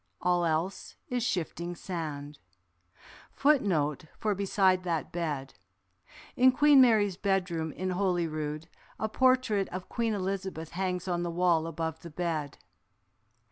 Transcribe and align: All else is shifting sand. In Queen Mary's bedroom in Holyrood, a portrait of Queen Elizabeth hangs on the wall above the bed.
All 0.19 0.45
else 0.45 0.95
is 1.09 1.21
shifting 1.21 1.75
sand. 1.75 2.39
In 3.45 3.49
Queen 6.51 6.81
Mary's 6.81 7.17
bedroom 7.17 7.71
in 7.73 7.89
Holyrood, 7.91 8.67
a 8.99 9.07
portrait 9.07 9.69
of 9.69 9.89
Queen 9.89 10.15
Elizabeth 10.15 10.71
hangs 10.71 11.07
on 11.07 11.21
the 11.21 11.29
wall 11.29 11.67
above 11.67 11.99
the 11.99 12.09
bed. 12.09 12.57